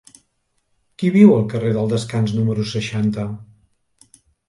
[1.01, 3.31] Qui viu al carrer del Descans número seixanta?